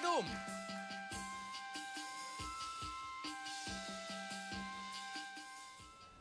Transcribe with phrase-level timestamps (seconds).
[0.00, 0.24] dum!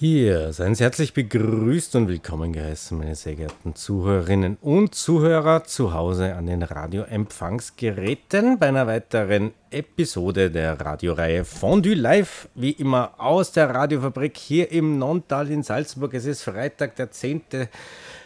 [0.00, 5.92] Hier, seien Sie herzlich begrüßt und willkommen geheißen, meine sehr geehrten Zuhörerinnen und Zuhörer zu
[5.92, 13.52] Hause an den Radioempfangsgeräten bei einer weiteren Episode der Radioreihe Fondue Live, wie immer aus
[13.52, 16.14] der Radiofabrik hier im Nontal in Salzburg.
[16.14, 17.42] Es ist Freitag, der 10.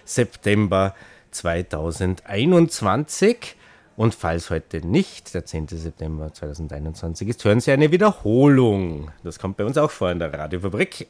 [0.05, 0.95] September
[1.33, 3.56] 2021.
[3.97, 5.67] Und falls heute nicht der 10.
[5.67, 9.11] September 2021 ist, hören Sie eine Wiederholung.
[9.25, 11.09] Das kommt bei uns auch vor in der Radiofabrik.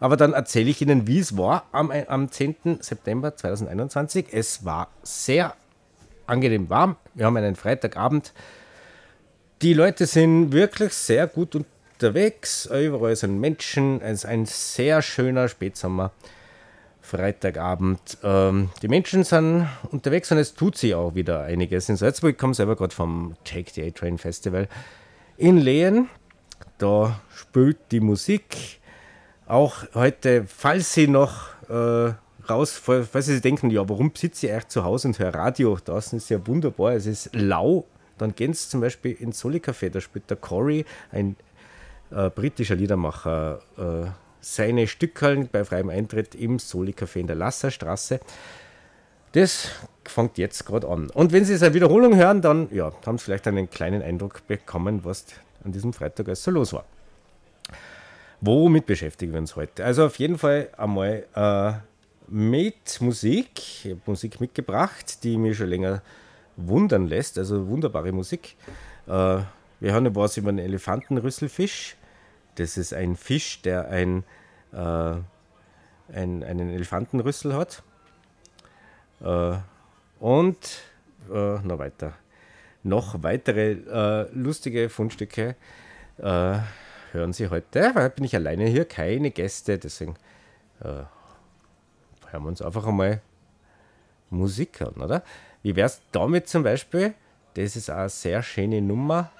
[0.00, 2.78] Aber dann erzähle ich Ihnen, wie es war am, am 10.
[2.80, 4.26] September 2021.
[4.32, 5.54] Es war sehr
[6.26, 6.96] angenehm warm.
[7.14, 8.32] Wir haben einen Freitagabend.
[9.62, 12.66] Die Leute sind wirklich sehr gut unterwegs.
[12.66, 14.00] Überall sind Menschen.
[14.00, 16.12] Es ist ein sehr schöner Spätsommer.
[17.00, 18.18] Freitagabend.
[18.22, 22.36] Ähm, die Menschen sind unterwegs und es tut sich auch wieder einiges in Salzburg.
[22.36, 24.68] Komme selber gerade vom Take the A-Train Festival
[25.38, 26.10] in Lehen.
[26.76, 28.77] Da spielt die Musik.
[29.48, 32.12] Auch heute, falls Sie noch äh,
[32.50, 35.78] raus, falls Sie denken, ja, warum sitze ich eigentlich zu Hause und höre Radio?
[35.82, 37.86] Draußen ist ja wunderbar, es ist lau.
[38.18, 41.34] Dann gehen Sie zum Beispiel ins Soli Café, da spielt der Corey, ein
[42.10, 44.10] äh, britischer Liedermacher, äh,
[44.42, 48.20] seine Stückhallen bei freiem Eintritt im Soli Café in der Lasserstraße.
[49.32, 49.70] Das
[50.04, 51.08] fängt jetzt gerade an.
[51.08, 54.46] Und wenn Sie es eine Wiederholung hören, dann ja, haben Sie vielleicht einen kleinen Eindruck
[54.46, 55.24] bekommen, was
[55.64, 56.84] an diesem Freitag alles so los war.
[58.40, 59.84] Womit beschäftigen wir uns heute?
[59.84, 61.72] Also auf jeden Fall einmal äh,
[62.28, 63.50] mit Musik.
[63.56, 66.02] Ich habe Musik mitgebracht, die mich schon länger
[66.56, 67.36] wundern lässt.
[67.36, 68.54] Also wunderbare Musik.
[69.06, 69.10] Äh,
[69.80, 71.96] wir hören was über einen Elefantenrüsselfisch.
[72.54, 74.22] Das ist ein Fisch, der ein,
[74.72, 77.82] äh, ein, einen Elefantenrüssel hat.
[79.20, 79.56] Äh,
[80.20, 80.80] und
[81.28, 82.12] äh, noch weiter.
[82.84, 85.56] Noch weitere äh, lustige Fundstücke
[87.12, 87.94] hören Sie heute.
[87.94, 90.16] Weil bin ich alleine hier, keine Gäste, deswegen
[90.80, 91.04] äh,
[92.30, 93.20] hören wir uns einfach einmal
[94.30, 95.22] Musik an, oder?
[95.62, 97.14] Wie wäre es damit zum Beispiel?
[97.54, 99.30] Das ist eine sehr schöne Nummer.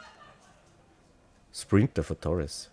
[1.53, 2.71] Sprinter for Torres.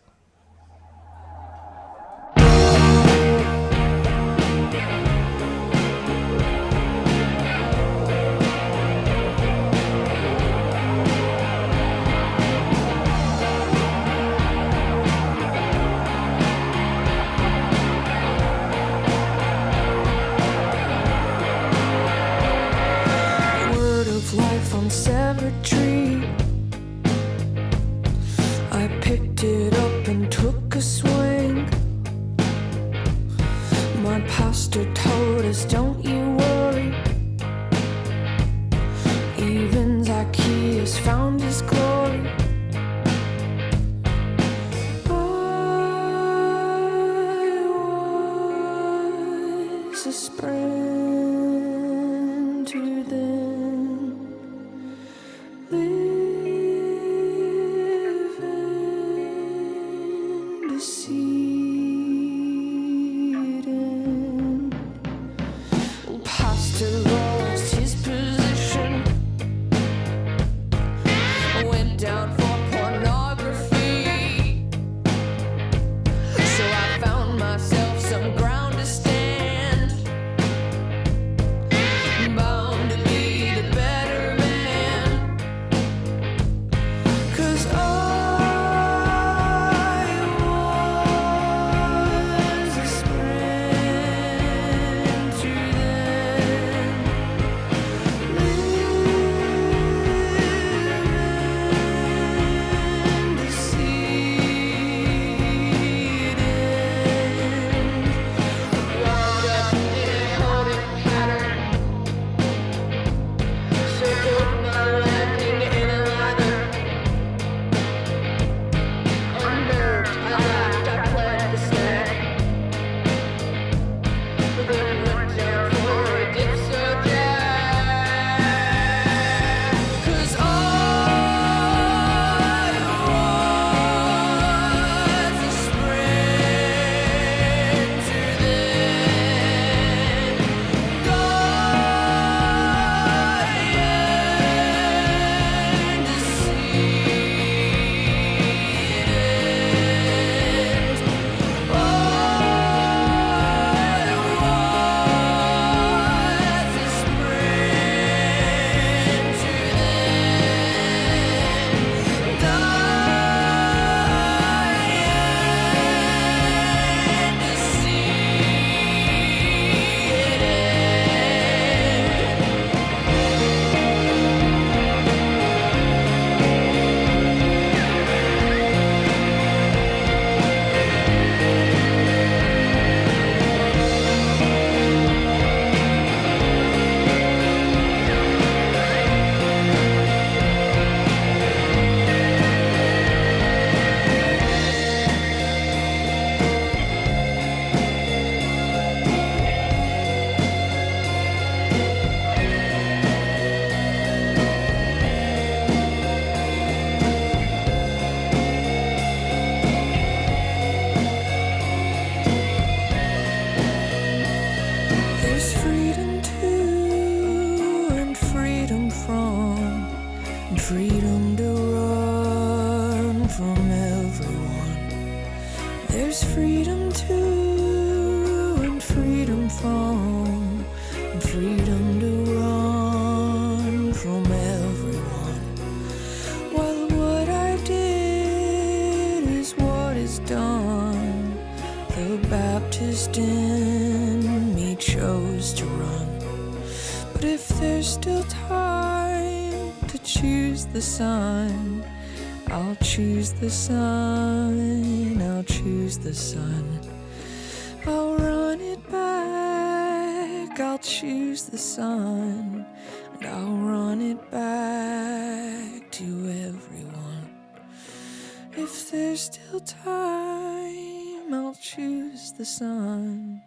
[272.45, 273.41] The sun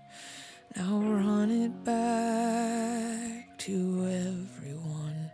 [0.76, 5.30] I'll run it back to everyone.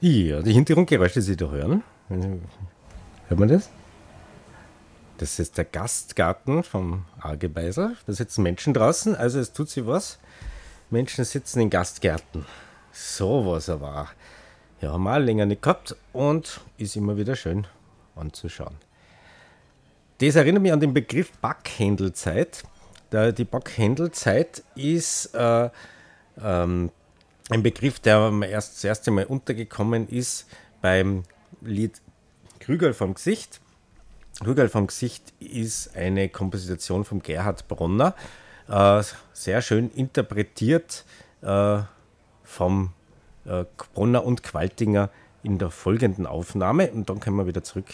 [0.00, 1.84] Ja, die Hintergrundgeräusche, die Sie da hören.
[2.08, 3.70] Hört man das?
[5.18, 7.94] Das ist der Gastgarten vom Argebeiser.
[8.06, 10.18] Da sitzen Menschen draußen, also es tut sich was.
[10.90, 12.46] Menschen sitzen in Gastgärten.
[12.90, 14.08] So was aber.
[14.82, 17.68] Ja, auch länger nicht gehabt und ist immer wieder schön
[18.16, 18.74] anzuschauen.
[20.18, 22.64] Das erinnert mich an den Begriff Backhändelzeit.
[23.12, 25.70] Die Backhändelzeit ist äh,
[26.42, 26.90] ähm,
[27.48, 30.48] ein Begriff, der mir erst das erste Mal untergekommen ist
[30.80, 31.22] beim
[31.60, 32.00] Lied
[32.58, 33.60] Krügel vom Gesicht.
[34.42, 38.16] Krügel vom Gesicht ist eine Komposition von Gerhard Bronner,
[38.68, 41.04] äh, sehr schön interpretiert
[41.42, 41.82] äh,
[42.42, 42.92] vom
[43.44, 45.10] äh, Bronner und Qualtinger
[45.42, 46.90] in der folgenden Aufnahme.
[46.90, 47.86] Und dann kommen wir wieder zurück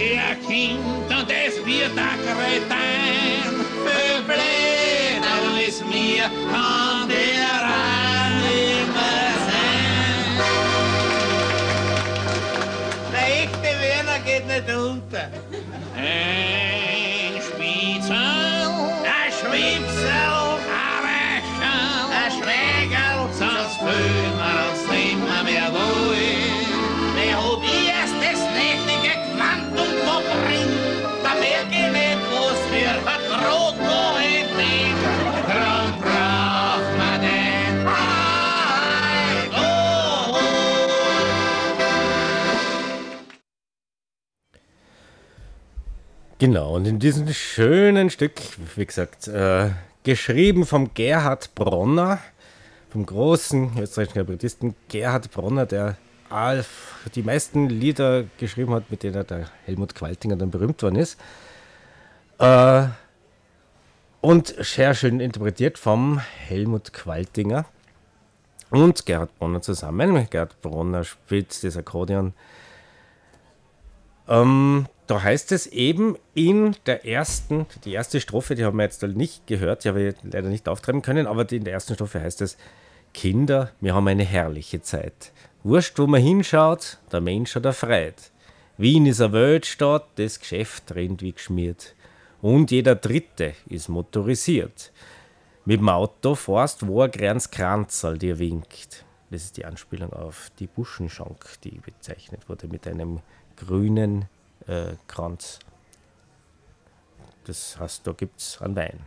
[0.00, 3.66] ihr Kind und es wird ein Kretin.
[3.84, 10.30] Für Bläder ist mir kann der Rand immer sein.
[13.12, 15.30] Der echte Werner geht nicht unter.
[15.96, 16.97] Ein
[46.40, 48.40] Genau, und in diesem schönen Stück,
[48.76, 49.70] wie gesagt, äh,
[50.04, 52.20] geschrieben vom Gerhard Bronner,
[52.90, 55.96] vom großen österreichischen Kabarettisten Gerhard Bronner, der
[56.30, 56.64] all,
[57.16, 61.18] die meisten Lieder geschrieben hat, mit denen der Helmut Qualtinger dann berühmt worden ist.
[62.38, 62.84] Äh,
[64.20, 67.64] und sehr schön interpretiert vom Helmut Qualtinger
[68.70, 70.28] und Gerhard Bronner zusammen.
[70.30, 72.32] Gerhard Bronner spielt das Akkordeon.
[74.28, 79.02] Ähm, da heißt es eben in der ersten, die erste Strophe, die haben wir jetzt
[79.02, 82.42] nicht gehört, die habe ich leider nicht auftreiben können, aber in der ersten Strophe heißt
[82.42, 82.58] es,
[83.14, 85.32] Kinder, wir haben eine herrliche Zeit.
[85.64, 88.30] Wurscht, wo man hinschaut, der Mensch hat erfreut.
[88.76, 91.94] Wien ist eine Weltstadt, das Geschäft rennt wie geschmiert.
[92.42, 94.92] Und jeder Dritte ist motorisiert.
[95.64, 99.04] Mit dem Auto fährst, wo ein kleines Kranzal dir winkt.
[99.30, 103.20] Das ist die Anspielung auf die Buschenschank, die bezeichnet wurde mit einem
[103.56, 104.26] grünen
[104.68, 105.58] äh, Kranz.
[107.44, 109.00] Das heißt, da gibt es einen Wein.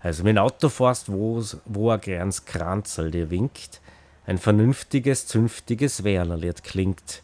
[0.00, 3.80] Also wenn Auto fährst, wo, wo ein kleines Kranzl dir winkt,
[4.26, 7.22] ein vernünftiges, zünftiges Werlerlied klingt.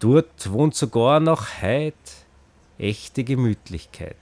[0.00, 1.94] Dort wohnt sogar noch heut
[2.78, 4.16] echte Gemütlichkeit,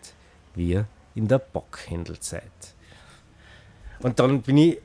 [0.54, 2.42] wir in der Bockhändelzeit.
[4.00, 4.80] Und dann bin ich,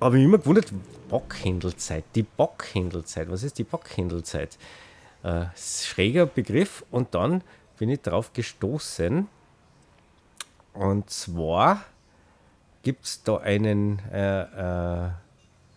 [0.00, 0.72] habe ich immer gewundert,
[1.08, 4.58] Bockhändelzeit, die Bockhändelzeit, was ist die Bockhändelzeit?
[5.22, 7.42] Äh, schräger Begriff und dann
[7.78, 9.28] bin ich darauf gestoßen.
[10.74, 11.84] Und zwar
[12.82, 15.10] gibt es da einen, äh, äh,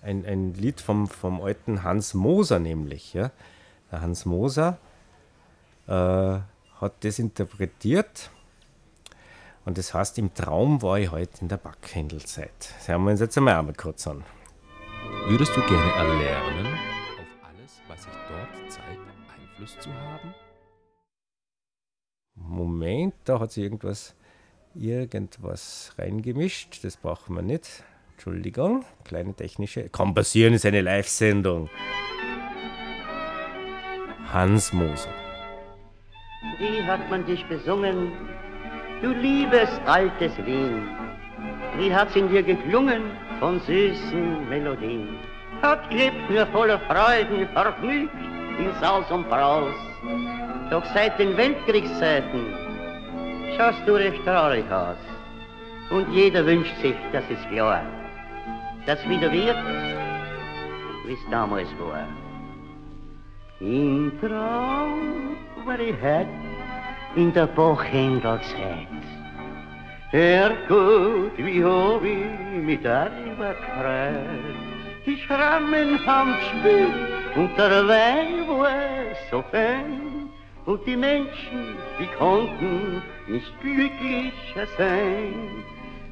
[0.04, 3.14] ein, ein Lied vom, vom alten Hans Moser nämlich.
[3.14, 3.32] Ja?
[3.92, 4.78] Der Hans Moser
[5.88, 8.30] äh, hat das interpretiert.
[9.66, 12.52] Und das heißt, im Traum war ich heute in der Backhändelzeit.
[12.78, 14.24] Das hören wir uns jetzt einmal, einmal kurz an.
[15.28, 16.91] Würdest du gerne erlernen,
[19.72, 20.34] Einfluss zu haben?
[22.36, 24.16] Moment, da hat sich irgendwas,
[24.74, 26.84] irgendwas reingemischt.
[26.84, 27.84] Das brauchen wir nicht.
[28.14, 29.90] Entschuldigung, kleine technische.
[29.90, 31.70] Kann passieren, ist eine Live-Sendung.
[34.32, 35.10] Hans Moser.
[36.60, 38.12] Wie hat man dich besungen,
[39.02, 40.88] du liebes altes Wien?
[41.78, 43.04] Wie hat's in dir geklungen
[43.40, 45.20] von süßen Melodien?
[45.62, 49.74] Hat gelebt nur voller Freuden, vergnügt in Saus und Braus.
[50.70, 52.46] Doch seit den Weltkriegszeiten
[53.58, 54.98] schaust du recht traurig aus.
[55.90, 57.84] Und jeder wünscht sich, das ist klar,
[58.86, 59.58] dass wieder wird,
[61.06, 62.08] wie es damals war.
[63.60, 64.14] Ich
[66.02, 66.28] heut
[67.16, 68.88] in der Bachhändelzeit.
[70.12, 74.56] Herrgott, wie hab ich mit darüber gefreut.
[75.06, 80.30] Die Schrammen haben gespielt und der Wein war so fein
[80.66, 85.34] und die Menschen, die konnten nicht glücklicher sein.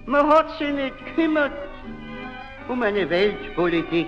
[0.05, 1.51] Man hat sich nicht gekümmert
[2.67, 4.07] um eine Weltpolitik.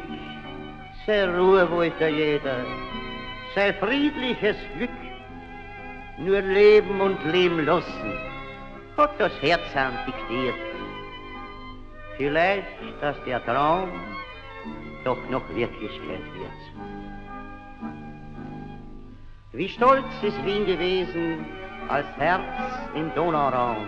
[1.06, 2.64] Sei Ruhe wollte jeder,
[3.56, 4.90] sei friedliches Glück.
[6.18, 8.14] Nur leben und leben lassen
[8.98, 10.56] hat das Herz an diktiert.
[12.18, 12.68] Vielleicht,
[13.02, 13.90] dass der Traum
[15.04, 16.61] doch noch Wirklichkeit wird.
[19.54, 21.46] Wie stolz ist Wien gewesen,
[21.90, 22.42] als Herz
[22.96, 23.86] im Donauraum,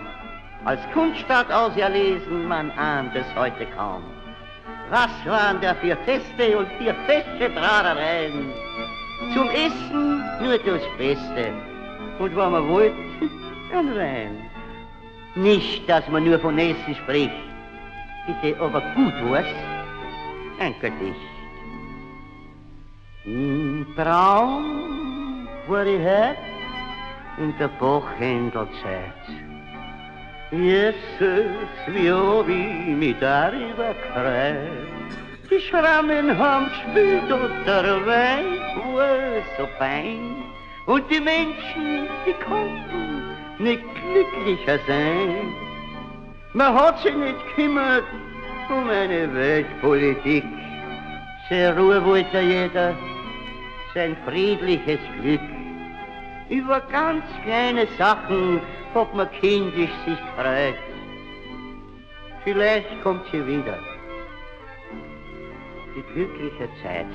[0.66, 4.02] als Kunststadt auserlesen, man ahnt es heute kaum.
[4.90, 8.52] Was waren da für Feste und für fesche Bradereien?
[9.32, 11.50] Zum Essen nur das Beste
[12.18, 12.96] und wenn man wollte,
[13.74, 14.50] ein Wein.
[15.34, 17.32] Nicht, dass man nur von Essen spricht,
[18.26, 19.46] bitte aber gut was,
[20.60, 21.16] ein Gedicht.
[23.96, 25.03] Traum
[25.68, 26.36] hab
[27.38, 29.24] in der Buchhändelzeit.
[30.50, 30.98] Jesus,
[31.88, 34.94] wie hab ich mich darüber gefreut.
[35.50, 38.58] Die Schrammen haben gespielt und der Wein
[38.94, 40.42] war so fein.
[40.86, 45.52] Und die Menschen, die konnten nicht glücklicher sein.
[46.52, 48.04] Man hat sich nicht gekümmert
[48.70, 50.44] um eine Weltpolitik.
[51.48, 52.94] Sehr Ruhe wollte jeder,
[53.94, 55.53] sein friedliches Glück.
[56.48, 58.60] Über ganz kleine Sachen
[58.94, 60.76] ob man kindisch sich freut.
[62.44, 63.78] Vielleicht kommt sie wieder.
[65.96, 67.06] Die glückliche Zeit.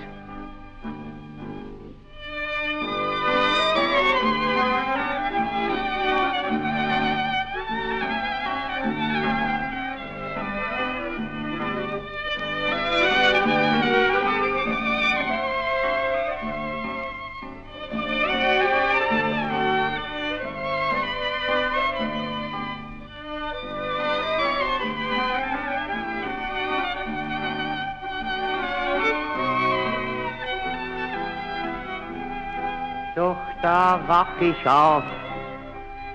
[34.09, 35.03] Wach ich auf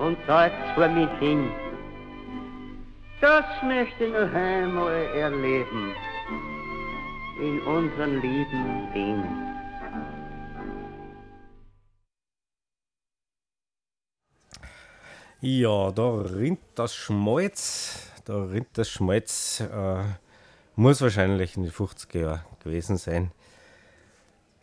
[0.01, 1.49] und dort vor mich hin.
[3.21, 5.95] Das möchte ich noch einmal erleben
[7.41, 9.25] in unseren lieben Wien.
[15.41, 18.11] Ja, da rinnt das Schmalz.
[18.25, 19.61] Da rinnt das Schmalz.
[19.61, 20.03] Äh,
[20.75, 23.31] muss wahrscheinlich in den 50er Jahren gewesen sein.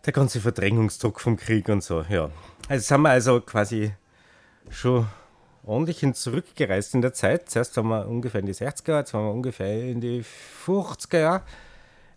[0.06, 2.30] Der ganze Verdrängungsdruck vom Krieg und so, ja.
[2.68, 3.94] Also sind wir also quasi
[4.70, 5.08] schon
[5.64, 7.50] ordentlich hin zurückgereist in der Zeit.
[7.50, 10.24] Zuerst waren wir ungefähr in die 60er Jahre, jetzt waren wir ungefähr in die
[10.66, 11.44] 50er Jahre.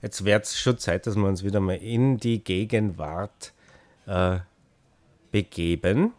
[0.03, 3.53] Jetzt wird es schon Zeit, dass wir uns wieder mal in die Gegenwart
[4.07, 4.39] äh,
[5.33, 6.13] begeben.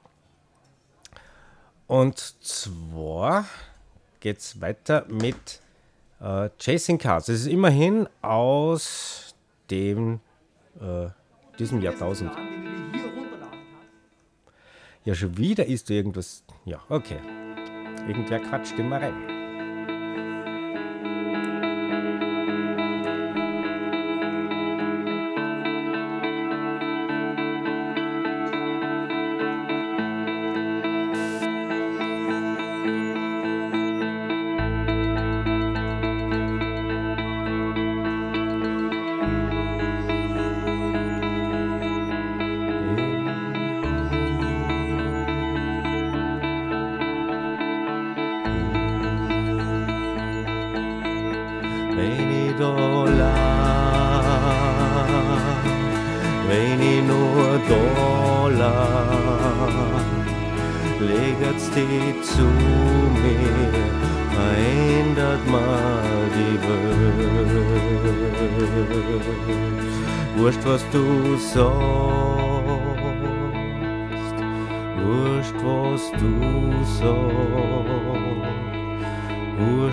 [1.87, 3.45] Und zwar
[4.19, 5.61] geht es weiter mit
[6.19, 7.29] äh, Chasing Cars.
[7.29, 9.35] Es ist immerhin aus
[9.69, 10.19] dem,
[10.81, 11.09] äh,
[11.59, 12.31] diesem Jahrtausend.
[15.05, 16.43] Ja, schon wieder ist irgendwas.
[16.65, 17.19] Ja, okay.
[18.07, 19.34] Irgendwer quatscht immer rein.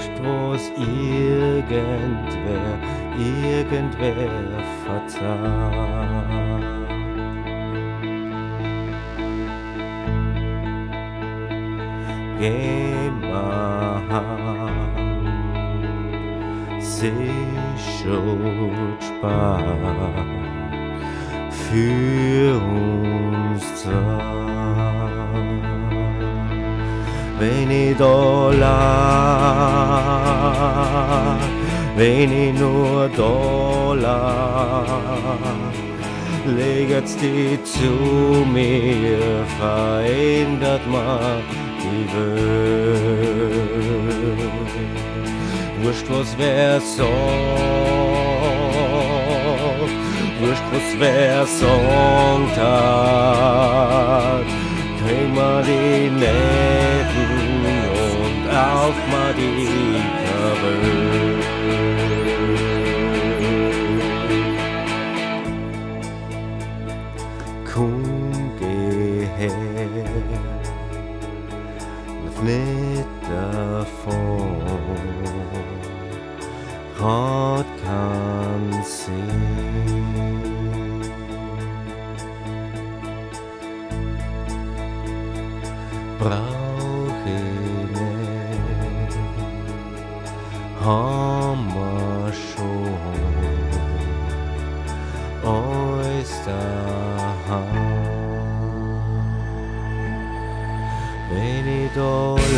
[0.02, 2.78] Wurscht, was irgendwer,
[3.18, 6.20] irgendwer verzeiht.
[12.38, 14.02] Geh mal
[16.80, 17.20] sich
[19.00, 19.92] spart
[21.50, 24.32] für uns zwei
[28.50, 29.38] lag,
[31.96, 34.86] wenn ich nur da lag,
[36.46, 41.42] legt's die zu mir, verändert mal
[41.82, 42.42] die Welt.
[45.82, 47.08] Wurscht, was wer sagt,
[50.40, 54.46] wurscht, was wer sagt hat,
[55.00, 57.31] krieg mal die und
[58.52, 59.72] auf mal die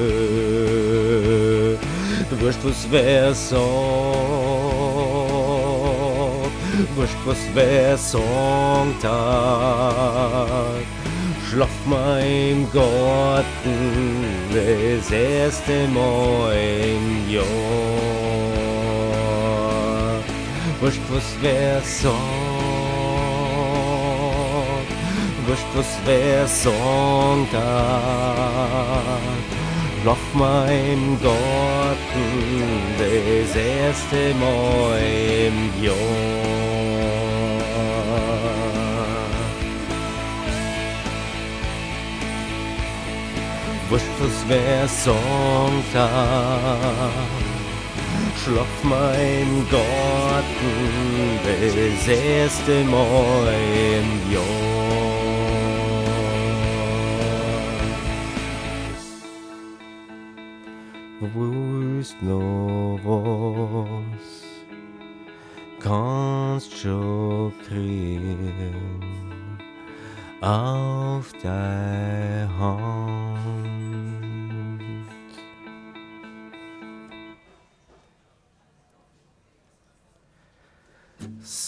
[2.40, 3.59] Wurscht, was wer sagt,
[6.97, 9.05] wurscht, was wer sagt
[11.55, 11.69] hat.
[11.69, 13.45] Schlaf mal im Garten,
[14.53, 17.45] das erste Mal im Jahr.
[20.81, 22.19] Wurscht, was wer sagt,
[25.47, 29.21] wurscht, was wer sagt hat.
[30.03, 32.62] Schlaf mal im Garten,
[32.99, 35.01] das erste Mal
[35.47, 36.73] im Jahr.
[44.26, 46.10] es wär Sonntag.
[48.42, 53.54] Schlaf mein Garten bis erste Mal
[53.98, 55.14] im Jahr.
[61.32, 64.26] Wo ist noch was?
[65.80, 68.54] Kannst schon kriegen
[70.40, 73.73] auf dein Hand.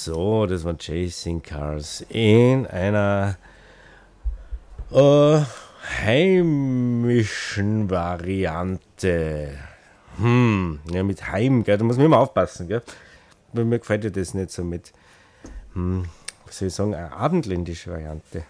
[0.07, 3.37] So, das war Chasing Cars in einer
[4.93, 5.41] äh,
[6.05, 9.59] heimischen Variante.
[10.19, 11.77] Hm, ja, mit Heim, gell?
[11.77, 12.83] da muss man immer aufpassen, gell?
[13.53, 14.93] Mir gefällt ja das nicht so mit,
[15.73, 16.05] hm,
[16.45, 18.45] was soll ich sagen, eine abendländische Variante.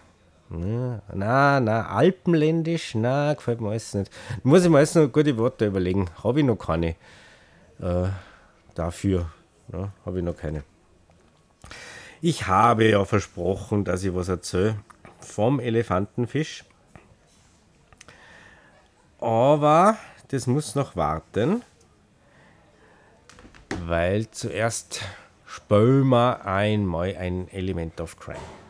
[0.51, 4.13] Ja, na, na, alpenländisch, na, gefällt mir alles nicht.
[4.43, 6.11] Muss ich mir alles noch gute Worte überlegen.
[6.23, 6.97] Habe ich noch keine
[7.81, 8.09] äh,
[8.75, 9.31] dafür.
[9.73, 10.63] Ja, Habe ich noch keine.
[12.29, 14.81] Ich habe ja versprochen, dass ich was erzähle
[15.21, 16.65] vom Elefantenfisch.
[19.21, 21.63] Aber das muss noch warten,
[23.85, 25.03] weil zuerst
[25.47, 28.66] spülen wir einmal ein Element of Crime.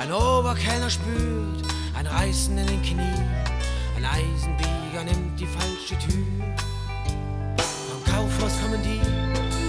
[0.00, 1.62] Ein Oberkellner spürt
[1.94, 3.28] ein Reißen in den Knien.
[3.98, 6.24] Ein Eisenbieger nimmt die falsche Tür.
[7.58, 8.98] Vom Kaufhaus kommen die,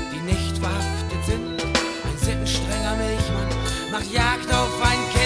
[0.09, 1.61] die nicht verhaftet sind.
[1.61, 3.49] Ein sittenstrenger Milchmann
[3.91, 5.20] macht Jagd auf ein Kind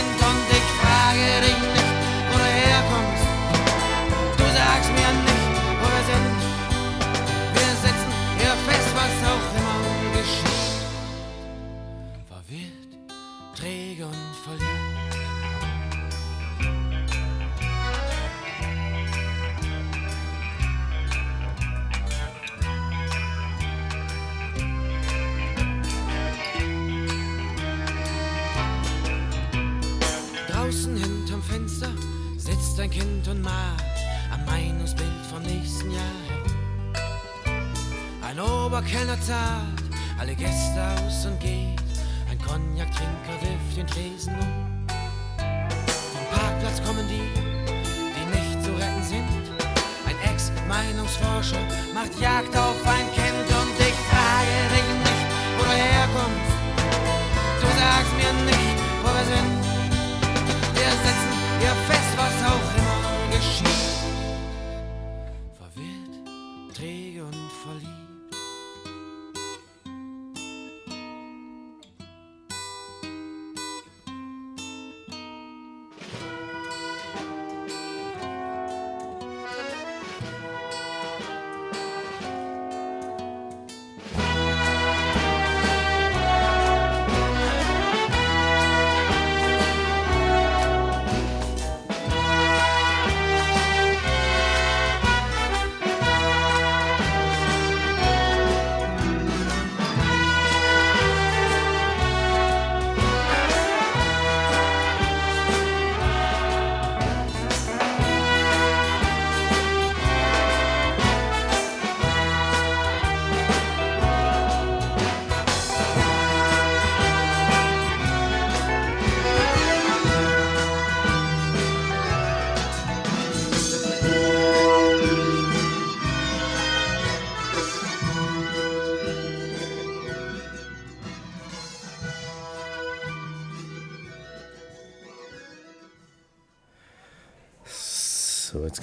[42.85, 44.87] Ein Cognac-Trinker wirft den Tresen um.
[46.13, 47.21] Vom Parkplatz kommen die,
[48.13, 49.25] die nicht zu retten sind.
[50.05, 51.59] Ein Ex-Meinungsforscher
[51.93, 53.14] macht Jagd auf ein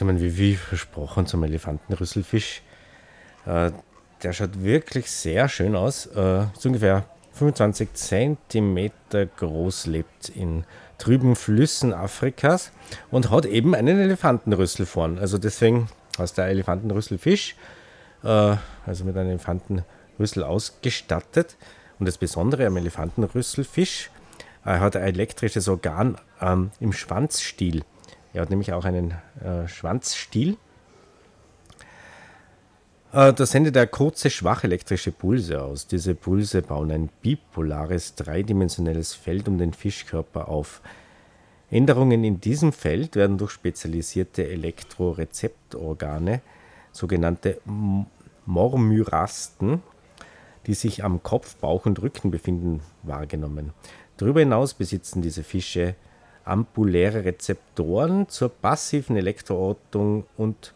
[0.03, 2.63] kommen wir wie versprochen zum Elefantenrüsselfisch.
[3.47, 3.71] Äh,
[4.25, 6.07] der schaut wirklich sehr schön aus.
[6.07, 8.91] Äh, ist ungefähr 25 cm
[9.37, 10.65] groß, lebt in
[10.99, 12.73] trüben Flüssen Afrikas
[13.13, 15.21] und hat eben einen Elefantenrüssel vorn.
[15.21, 15.87] Also deswegen
[16.19, 17.55] heißt der Elefantenrüsselfisch,
[18.25, 21.57] äh, also mit einem Elefantenrüssel ausgestattet.
[22.01, 24.11] Und das Besondere am Elefantenrüsselfisch,
[24.65, 27.85] er hat ein elektrisches Organ ähm, im Schwanzstiel.
[28.33, 29.13] Er hat nämlich auch einen
[29.45, 30.57] äh, Schwanzstiel.
[33.13, 35.87] Äh, da sendet er kurze, schwache elektrische Pulse aus.
[35.87, 40.81] Diese Pulse bauen ein bipolares, dreidimensionelles Feld um den Fischkörper auf.
[41.71, 46.41] Änderungen in diesem Feld werden durch spezialisierte Elektrorezeptorgane,
[46.91, 47.61] sogenannte
[48.45, 49.83] Mormyrasten,
[50.67, 53.73] die sich am Kopf, Bauch und Rücken befinden, wahrgenommen.
[54.17, 55.97] Darüber hinaus besitzen diese Fische
[56.45, 60.75] ampuläre Rezeptoren zur passiven Elektroortung und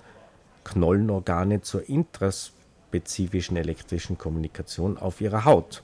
[0.64, 5.83] Knollenorgane zur intraspezifischen elektrischen Kommunikation auf ihrer Haut.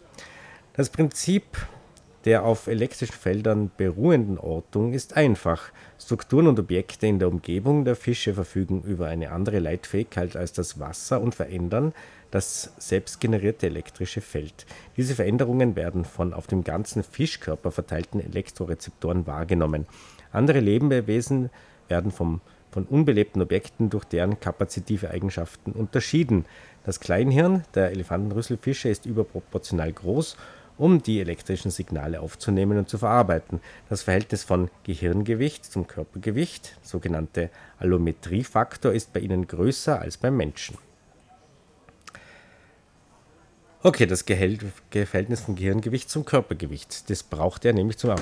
[0.74, 1.44] Das Prinzip
[2.24, 5.72] der auf elektrischen Feldern beruhenden Ortung ist einfach.
[6.00, 10.78] Strukturen und Objekte in der Umgebung der Fische verfügen über eine andere Leitfähigkeit als das
[10.78, 11.92] Wasser und verändern
[12.32, 14.66] das selbstgenerierte elektrische Feld.
[14.96, 19.86] Diese Veränderungen werden von auf dem ganzen Fischkörper verteilten Elektrorezeptoren wahrgenommen.
[20.32, 21.50] Andere Lebewesen
[21.88, 22.40] werden vom,
[22.70, 26.46] von unbelebten Objekten durch deren kapazitive Eigenschaften unterschieden.
[26.84, 30.36] Das Kleinhirn der Elefantenrüsselfische ist überproportional groß
[30.78, 33.60] um die elektrischen Signale aufzunehmen und zu verarbeiten.
[33.90, 40.78] Das Verhältnis von Gehirngewicht zum Körpergewicht, sogenannte Allometriefaktor, ist bei ihnen größer als beim Menschen.
[43.84, 47.10] Okay, das Verhältnis von Gehirngewicht zum Körpergewicht.
[47.10, 48.14] Das braucht er nämlich zum,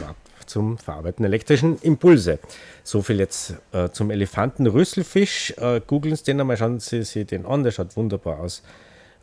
[0.47, 2.39] zum Verarbeiten elektrischen Impulse.
[2.83, 5.53] So viel jetzt äh, zum Elefantenrüsselfisch.
[5.59, 8.63] Äh, Googeln Sie den einmal, schauen Sie sich den an, der schaut wunderbar aus.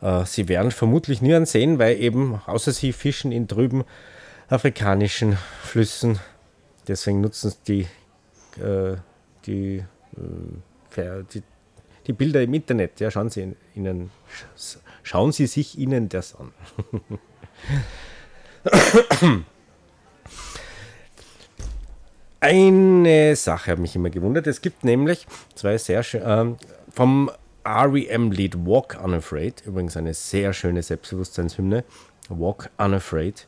[0.00, 3.82] Äh, Sie werden vermutlich nie sehen, weil eben, außer Sie fischen in trüben
[4.48, 6.20] afrikanischen Flüssen.
[6.86, 7.88] Deswegen nutzen Sie
[8.56, 8.96] die, äh,
[9.44, 9.84] die,
[10.96, 11.42] äh, die,
[12.06, 13.00] die Bilder im Internet.
[13.00, 14.10] Ja, schauen Sie ihnen
[15.08, 16.52] Schauen Sie sich Ihnen das an.
[22.40, 24.46] Eine Sache hat mich immer gewundert.
[24.46, 26.44] Es gibt nämlich zwei sehr schön, äh,
[26.90, 27.30] vom
[27.64, 31.84] REM-Lied Walk Unafraid, übrigens eine sehr schöne Selbstbewusstseinshymne.
[32.28, 33.46] Walk Unafraid.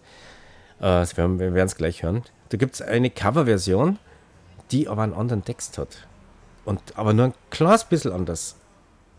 [0.81, 2.23] Äh, wir werden es gleich hören.
[2.49, 3.99] Da gibt es eine Coverversion,
[4.70, 6.09] die aber einen anderen Text hat.
[6.64, 8.57] Und aber nur ein kleines bisschen anders.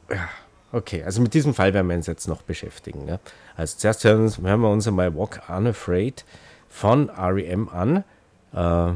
[0.09, 0.27] Ja,
[0.73, 3.05] Okay, also mit diesem Fall werden wir uns jetzt noch beschäftigen.
[3.07, 3.19] Ja?
[3.57, 6.23] Also zuerst hören, hören wir uns einmal Walk Unafraid
[6.69, 8.05] von REM an.
[8.53, 8.93] Äh,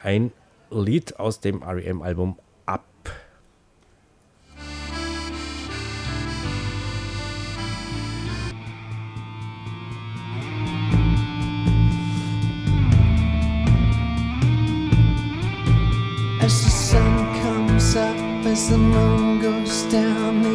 [0.00, 0.32] ein
[0.70, 2.84] Lied aus dem REM-Album Up.
[16.42, 19.63] As the sun comes up, as the moon goes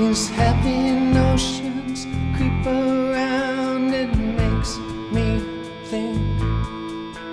[0.09, 3.93] these heavy notions creep around.
[3.93, 4.77] It makes
[5.15, 5.27] me
[5.85, 6.19] think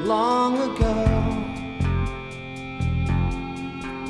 [0.05, 0.97] long ago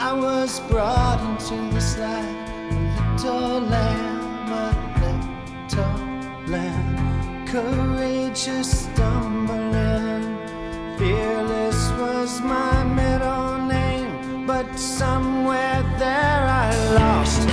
[0.01, 4.69] I was brought into this life, a little lamb, a
[5.01, 5.97] little
[6.53, 10.25] lamb, courageous stumbling,
[10.99, 17.46] fearless was my middle name, but somewhere there I lost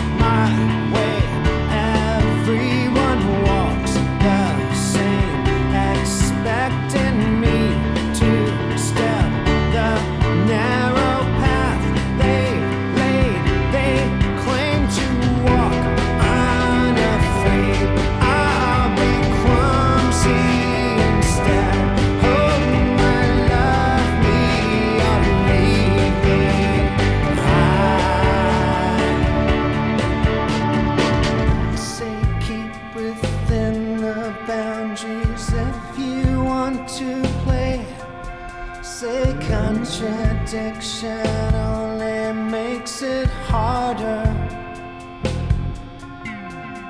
[40.54, 44.24] contradiction only makes it harder.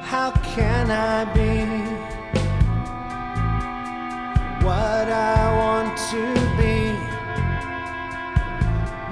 [0.04, 1.64] How can I be
[4.66, 6.24] what I want to
[6.60, 6.92] be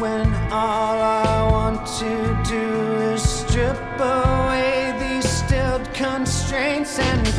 [0.02, 2.68] when all I want to do
[3.14, 7.31] is strip away these stilled constraints and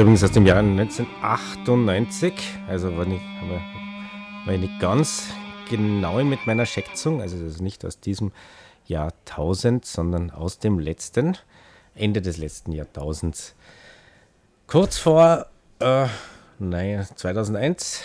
[0.00, 2.32] übrigens aus dem Jahr 1998.
[2.66, 3.22] Also war nicht,
[4.46, 5.24] war ich nicht ganz
[5.68, 7.20] genau mit meiner Schätzung.
[7.20, 8.32] Also das ist nicht aus diesem
[8.86, 11.36] Jahrtausend, sondern aus dem letzten,
[11.94, 13.54] Ende des letzten Jahrtausends.
[14.66, 15.46] Kurz vor,
[15.80, 16.06] äh,
[16.58, 18.00] naja, 2001.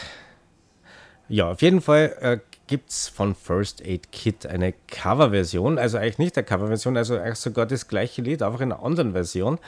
[1.30, 5.78] Ja, auf jeden Fall äh, gibt es von First Aid Kit eine Coverversion.
[5.78, 9.14] Also eigentlich nicht eine Coverversion, also eigentlich sogar das gleiche Lied, einfach in einer anderen
[9.14, 9.60] Version.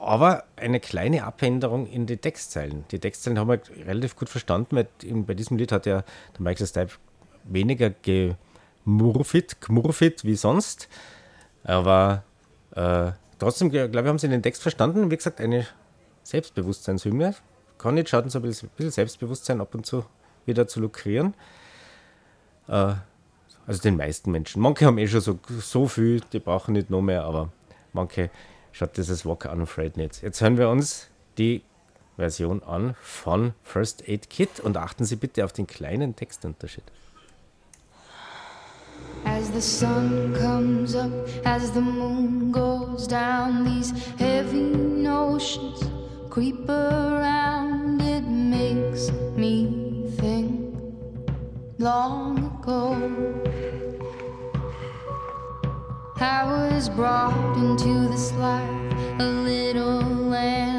[0.00, 2.84] Aber eine kleine Abänderung in die Textzeilen.
[2.90, 4.88] Die Textzeilen haben wir relativ gut verstanden, weil
[5.22, 6.02] bei diesem Lied hat ja
[6.34, 6.92] der Michael Stipe
[7.44, 10.88] weniger gemurfit, gemurfit wie sonst.
[11.64, 12.22] Aber
[12.74, 15.10] äh, trotzdem, glaube ich, haben sie den Text verstanden.
[15.10, 15.66] Wie gesagt, eine
[16.22, 17.34] Selbstbewusstseinshymne.
[17.78, 20.04] Kann nicht schaden, so ein bisschen Selbstbewusstsein ab und zu
[20.46, 21.34] wieder zu lukrieren.
[22.66, 22.94] Äh,
[23.66, 24.62] also den meisten Menschen.
[24.62, 27.50] Manche haben eh schon so, so viel, die brauchen nicht noch mehr, aber
[27.92, 28.30] manche
[28.72, 30.22] schaut dieses Walk Unafraid nicht.
[30.22, 31.62] Jetzt hören wir uns die
[32.16, 36.84] Version an von First Aid Kit und achten Sie bitte auf den kleinen Textunterschied.
[39.24, 41.10] As the sun comes up,
[41.44, 45.80] as the moon goes down, these heavy notions
[46.28, 48.00] creep around.
[48.00, 50.74] It makes me think
[51.78, 52.96] long ago.
[56.20, 58.68] I was brought into this life
[59.20, 60.77] a little lamb,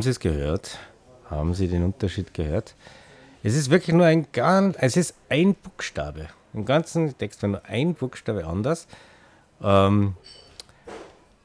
[0.00, 0.78] haben Sie es gehört?
[1.28, 2.74] Haben Sie den Unterschied gehört?
[3.42, 6.28] Es ist wirklich nur ein ganz, es ist ein Buchstabe.
[6.54, 8.88] Im ganzen Text war nur ein Buchstabe anders.
[9.62, 10.16] Ähm,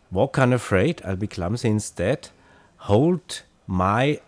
[0.10, 2.32] Walk unafraid, I'll be clumsy instead.
[2.88, 4.22] Hold my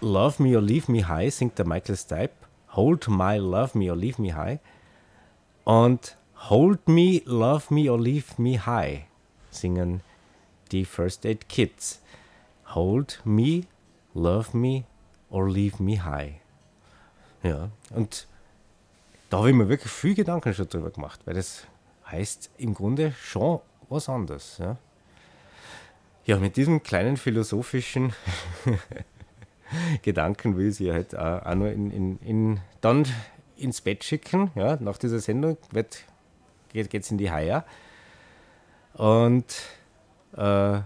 [0.00, 2.34] love me or leave me high, singt der Michael Stipe.
[2.68, 4.60] Hold my love me or leave me high.
[5.64, 6.16] Und
[6.48, 9.06] Hold me, love me or leave me high,
[9.50, 10.02] singen
[10.70, 12.00] die First Aid Kids.
[12.74, 13.62] Hold me,
[14.14, 14.84] love me
[15.30, 16.34] or leave me high.
[17.42, 18.26] Ja, und
[19.30, 21.66] da habe ich mir wirklich viel Gedanken schon drüber gemacht, weil das
[22.10, 24.58] heißt im Grunde schon was anderes.
[24.58, 24.76] Ja,
[26.24, 28.12] ja mit diesem kleinen philosophischen
[30.02, 33.06] Gedanken will ich Sie halt auch, nur in, in, in, dann
[33.56, 34.50] ins Bett schicken.
[34.54, 36.04] Ja, nach dieser Sendung wird,
[36.72, 37.64] geht es in die Haia.
[38.94, 39.44] Und
[40.36, 40.80] äh,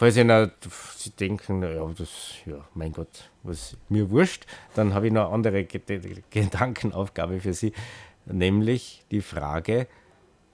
[0.00, 0.48] falls Sie, noch,
[0.96, 5.34] Sie denken, ja, das, ja, mein Gott, was mir wurscht, dann habe ich noch eine
[5.34, 7.74] andere Ged- Gedankenaufgabe für Sie,
[8.24, 9.86] nämlich die Frage,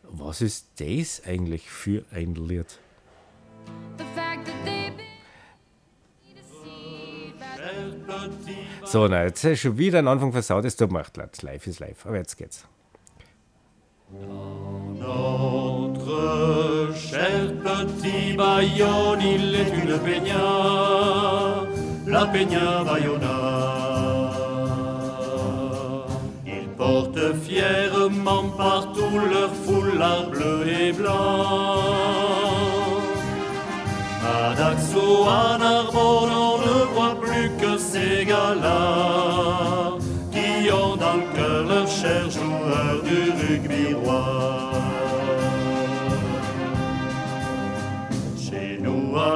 [0.03, 2.66] was ist das eigentlich für ein Lied?
[8.84, 11.78] So, na, jetzt ist schon wieder ein Anfang versaut, es tut mir leid, live ist
[11.78, 12.66] live, aber jetzt geht's.
[14.11, 15.66] Notre
[16.95, 20.47] cher petit Bayonne, il est une peña,
[22.07, 23.39] la peña Bayona.
[26.47, 31.83] Ils portent fièrement partout leur foulard bleu et blanc.
[34.25, 39.99] À Daxo, à Narbonne, on ne voit plus que ces gars-là
[40.33, 44.76] qui ont dans le cœur leur cher joueur du rugby roi.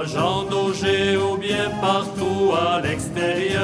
[0.07, 3.61] Jean Daugé ou bien partout à l'extérieur,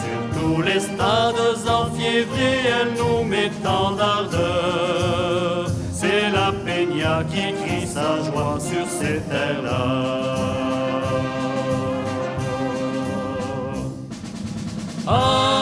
[0.00, 1.34] sur tous les stades
[1.68, 5.66] enfiévrés, elle nous met tant d'ardeur.
[5.92, 10.36] C'est la peña qui crie sa joie sur ces terres-là.
[15.08, 15.55] Allez,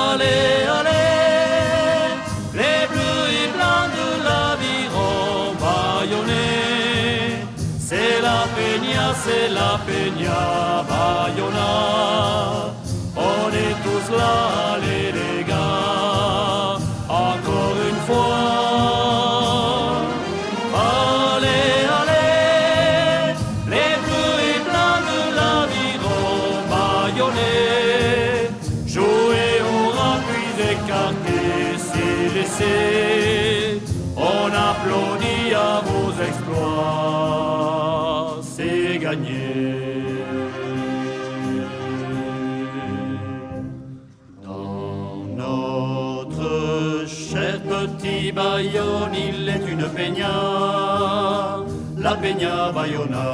[52.25, 53.29] Bayona.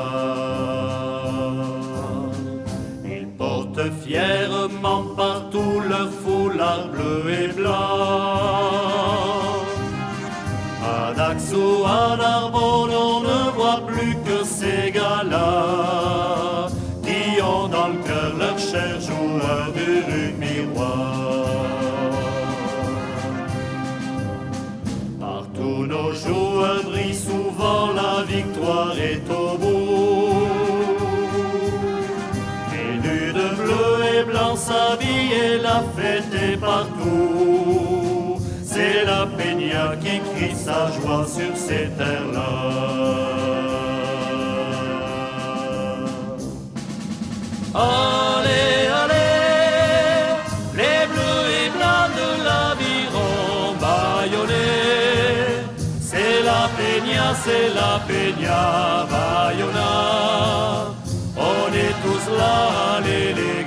[3.05, 8.81] Ils portent fièrement partout leur foulard bleu et blanc.
[34.71, 38.39] Blanc s'habille et la fête est partout.
[38.65, 42.51] C'est la peña qui crie sa joie sur ces terres-là.
[47.75, 50.27] Allez, allez,
[50.81, 54.55] les bleus et blancs de l'aviron bâillonnés.
[56.01, 59.93] C'est la peña, c'est la peña Bayona.
[61.37, 63.60] On est tous là, allez les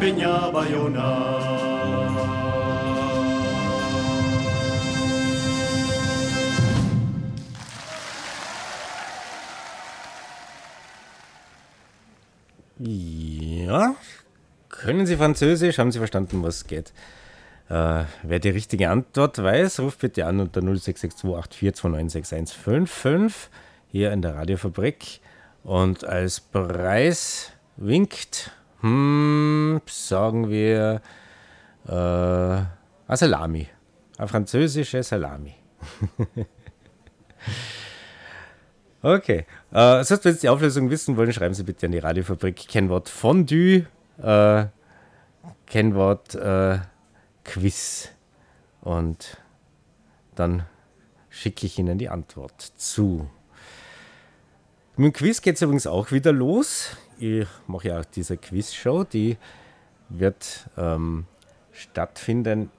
[0.00, 1.28] peña Bayona.
[12.78, 13.94] Ja,
[14.70, 15.78] können Sie Französisch?
[15.78, 16.94] Haben Sie verstanden, was geht?
[17.68, 23.50] Äh, wer die richtige Antwort weiß, ruft bitte an unter 066284296155
[23.92, 25.20] hier in der Radiofabrik.
[25.62, 28.50] Und als Preis winkt,
[28.80, 31.00] hm, sagen wir,
[31.86, 33.68] äh, eine Salami.
[34.18, 35.54] Eine französische Salami.
[39.02, 39.46] Okay.
[39.72, 43.08] Äh, sonst, wenn Sie die Auflösung wissen wollen, schreiben Sie bitte an die Radiofabrik Kennwort
[43.08, 43.86] Fondue,
[44.22, 44.66] äh,
[45.66, 46.80] Kennwort äh,
[47.44, 48.10] Quiz.
[48.82, 49.38] Und
[50.34, 50.64] dann
[51.30, 53.30] schicke ich Ihnen die Antwort zu.
[55.00, 56.94] Mit dem Quiz geht es übrigens auch wieder los.
[57.18, 59.38] Ich mache ja auch diese Quizshow, die
[60.10, 61.24] wird ähm,
[61.72, 62.70] stattfinden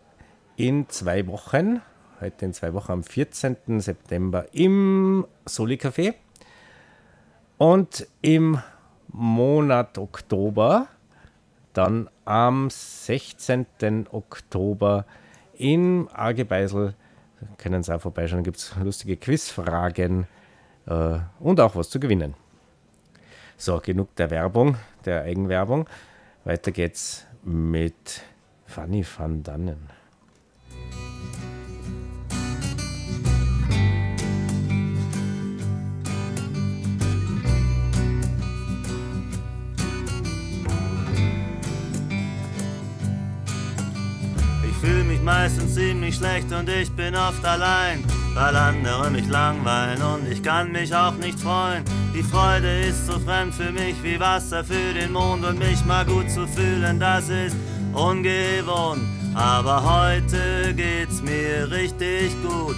[0.56, 1.82] in zwei Wochen
[2.20, 3.80] heute in zwei Wochen am 14.
[3.80, 6.14] September im Soli Café.
[7.58, 8.62] Und im
[9.08, 10.90] Monat Oktober,
[11.74, 13.66] dann am 16.
[14.12, 15.08] Oktober
[15.56, 16.94] in Argebeisel,
[17.58, 20.28] können Sie auch vorbeischauen, gibt es lustige Quizfragen
[20.92, 22.34] äh, und auch was zu gewinnen.
[23.58, 25.88] So, genug der Werbung, der Eigenwerbung.
[26.44, 28.24] Weiter geht's mit
[28.66, 29.90] Fanny van Dannen.
[44.82, 50.32] fühle mich meistens ziemlich schlecht und ich bin oft allein, weil andere mich langweilen und
[50.32, 51.84] ich kann mich auch nicht freuen.
[52.14, 56.06] Die Freude ist so fremd für mich wie Wasser für den Mond und mich mal
[56.06, 57.56] gut zu fühlen, das ist
[57.94, 59.04] ungewohnt.
[59.34, 62.76] Aber heute geht's mir richtig gut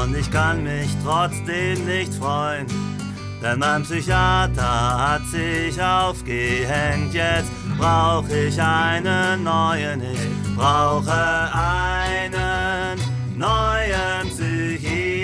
[0.00, 2.66] und ich kann mich trotzdem nicht freuen.
[3.42, 10.00] Denn mein Psychiater hat sich aufgehängt, jetzt brauch ich einen neuen.
[10.00, 11.12] Ich brauche
[11.52, 12.98] einen
[13.36, 13.85] neuen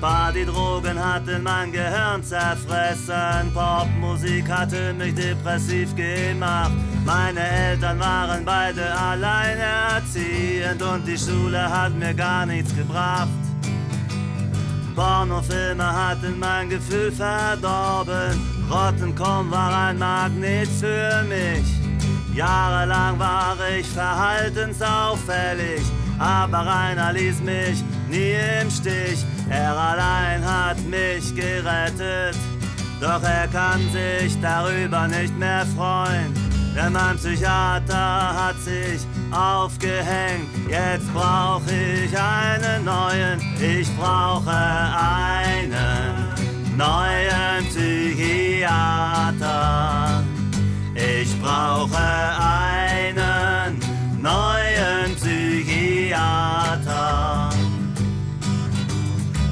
[0.00, 6.72] Partydrogen hatten mein Gehirn zerfressen, Popmusik hatte mich depressiv gemacht.
[7.04, 13.28] Meine Eltern waren beide alleinerziehend und die Schule hat mir gar nichts gebracht.
[14.96, 18.59] Pornofilme hatten mein Gefühl verdorben.
[18.70, 21.66] Rottenkomm war ein Magnet für mich.
[22.32, 25.82] Jahrelang war ich verhaltensauffällig,
[26.20, 29.24] aber Rainer ließ mich nie im Stich.
[29.48, 32.36] Er allein hat mich gerettet,
[33.00, 36.32] doch er kann sich darüber nicht mehr freuen.
[36.76, 40.48] Denn mein Psychiater hat sich aufgehängt.
[40.68, 43.40] Jetzt brauch ich einen neuen.
[43.60, 46.19] Ich brauche einen
[46.80, 48.64] neuen Psychiater.
[50.94, 53.78] Ich brauche einen
[54.20, 56.70] neuen Psychiater.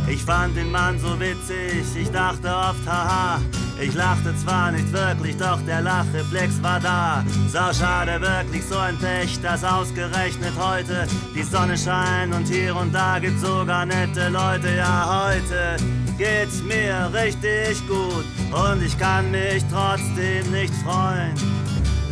[0.09, 3.41] Ich fand den Mann so witzig, ich dachte oft, haha,
[3.81, 7.25] ich lachte zwar nicht wirklich, doch der Lachreflex war da.
[7.49, 12.93] Sau schade, wirklich so ein Pech, dass ausgerechnet heute die Sonne scheint und hier und
[12.93, 14.75] da gibt's sogar nette Leute.
[14.77, 15.77] Ja, heute
[16.17, 21.35] geht's mir richtig gut und ich kann mich trotzdem nicht freuen.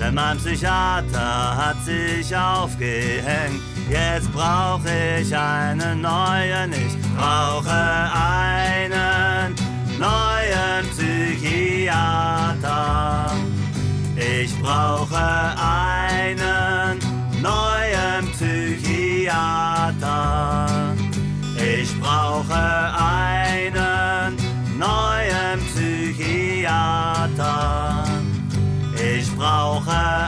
[0.00, 3.62] Denn mein Psychiater hat sich aufgehängt.
[3.88, 4.88] Jetzt brauche
[5.20, 9.35] ich einen neuen, ich brauche einen
[9.98, 11.96] neuen Psychiater.
[14.16, 16.98] Ich brauche einen
[17.40, 19.86] neuen Psychiater.
[21.56, 24.36] Ich brauche einen
[24.78, 27.06] neuen Psychiater.
[28.94, 30.25] Ich brauche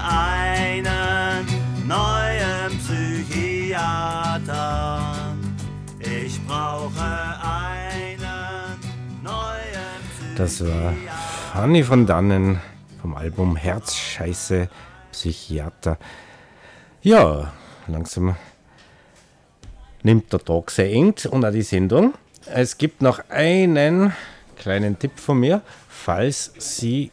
[10.39, 10.95] Das war
[11.53, 12.61] Fanny von Dannen
[13.03, 14.69] vom Album Herzscheiße
[15.11, 15.99] Psychiater.
[17.03, 17.53] Ja,
[17.89, 18.37] langsam
[20.05, 22.15] nimmt der Tag sehr eng und auch die Sendung.
[22.47, 24.13] Es gibt noch einen
[24.57, 27.11] kleinen Tipp von mir, falls Sie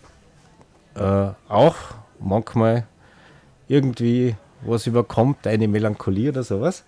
[0.94, 1.78] äh, auch
[2.20, 2.86] manchmal
[3.68, 6.84] irgendwie was überkommt, eine Melancholie oder sowas.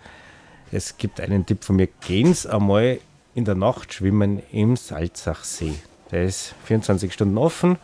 [0.72, 3.00] Es gibt einen Tipp von mir, gehen Sie einmal
[3.34, 5.74] in der Nacht schwimmen im Salzachsee.
[6.12, 7.78] Der ist 24 Stunden offen,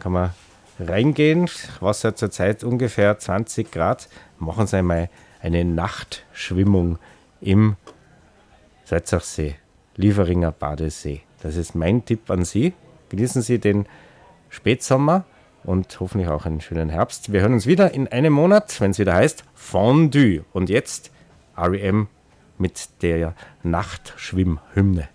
[0.00, 0.30] kann man
[0.78, 1.48] reingehen.
[1.80, 4.08] Wasser zurzeit ungefähr 20 Grad.
[4.38, 5.08] Machen Sie einmal
[5.40, 6.98] eine Nachtschwimmung
[7.40, 7.76] im
[8.84, 9.56] Salzachsee,
[9.96, 11.22] Lieferinger Badesee.
[11.42, 12.74] Das ist mein Tipp an Sie.
[13.08, 13.86] Genießen Sie den
[14.48, 15.24] Spätsommer
[15.64, 17.32] und hoffentlich auch einen schönen Herbst.
[17.32, 20.44] Wir hören uns wieder in einem Monat, wenn es wieder heißt Fondue.
[20.52, 21.10] Und jetzt
[21.56, 22.08] REM
[22.58, 25.08] mit der Nachtschwimmhymne.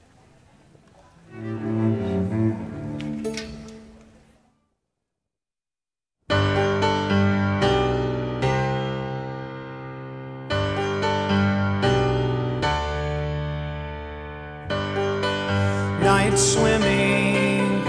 [16.02, 17.84] Night swimming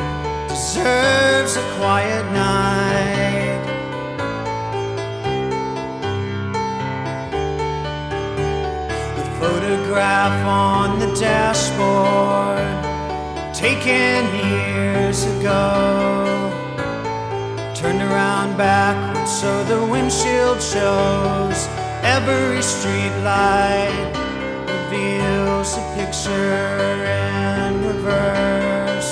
[0.49, 3.63] deserves a quiet night.
[9.15, 12.56] The photograph on the dashboard,
[13.67, 15.59] taken years ago,
[17.75, 21.59] turned around backwards so the windshield shows
[22.17, 24.13] every street light
[24.73, 29.11] reveals a picture in reverse.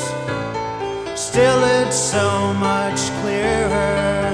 [1.21, 4.29] Still, it's so much clearer.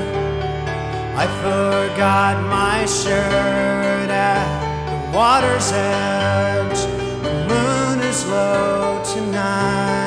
[1.22, 4.48] I forgot my shirt at
[4.90, 6.80] the water's edge.
[7.22, 9.99] The moon is low tonight.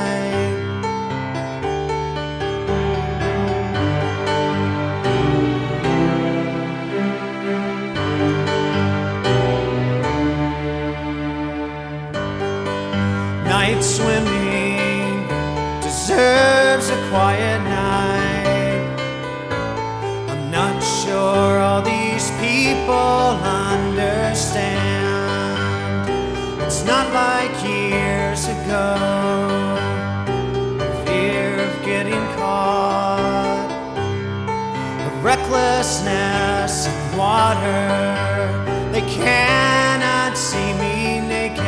[35.54, 38.92] A recklessness in water.
[38.92, 41.64] They cannot see me naked.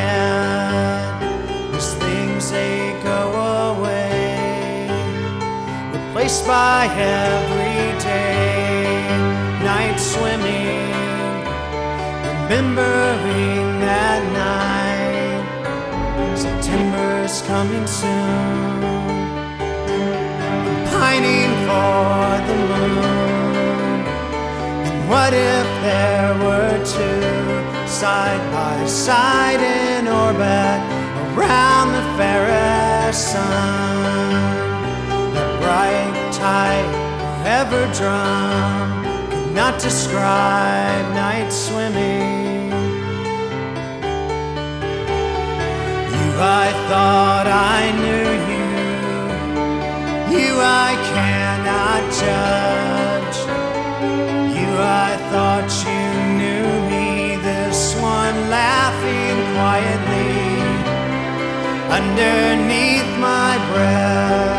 [1.74, 3.32] These things they go
[3.78, 4.90] away,
[5.92, 8.28] replaced by everyday
[9.64, 10.94] night swimming.
[12.44, 15.44] Remembering that night,
[16.38, 18.84] September's coming soon.
[20.42, 23.35] I'm pining for the moon.
[25.08, 30.82] What if there were two side by side in orbit
[31.38, 34.42] around the fairest sun?
[35.36, 36.90] That bright, tight,
[37.44, 42.72] forever drum could not describe night swimming.
[46.14, 48.70] You, I thought I knew you.
[50.36, 52.65] You, I cannot judge.
[62.18, 64.55] Underneath my breath.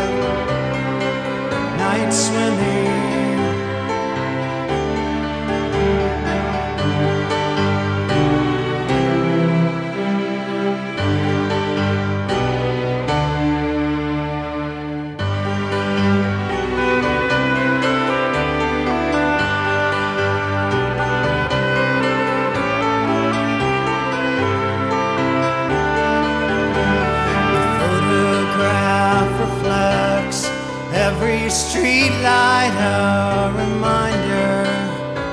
[31.57, 34.63] Street light, a reminder.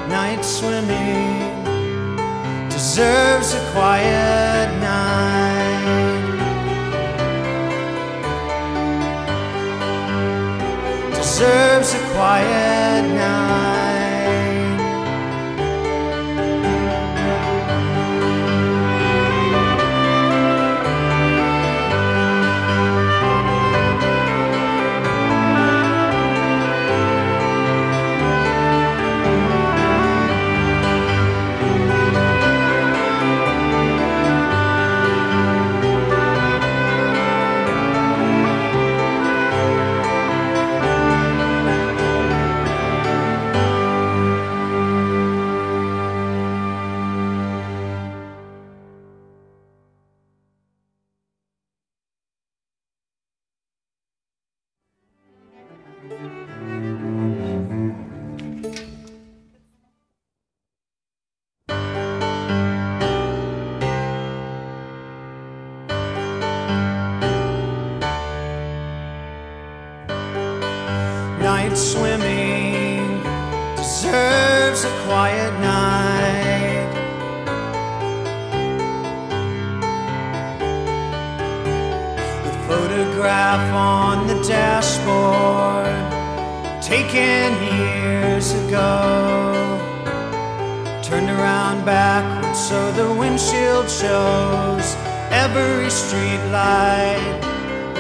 [0.08, 1.64] Night swimming
[2.70, 5.84] deserves a quiet night.
[11.14, 12.63] Deserves a quiet
[92.74, 94.86] so the windshield shows
[95.44, 97.38] every street light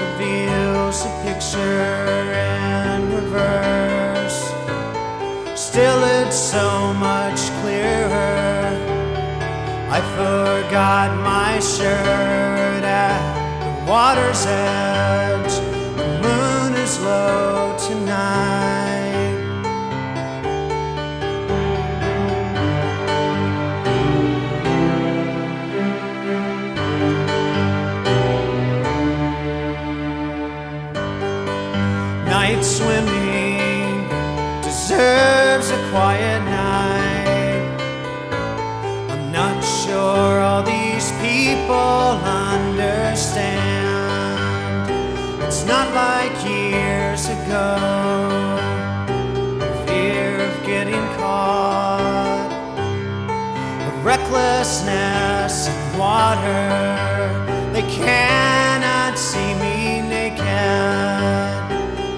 [0.00, 2.02] reveals a picture
[2.58, 4.40] in reverse.
[5.54, 8.66] Still, it's so much clearer.
[9.96, 13.22] I forgot my shirt at
[13.62, 15.54] the water's edge.
[16.00, 17.63] The moon is low
[56.34, 57.72] water.
[57.72, 60.42] They cannot see me naked.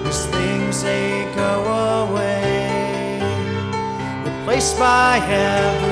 [0.05, 1.63] These things they go
[2.05, 3.21] away,
[4.23, 5.86] replaced by everyday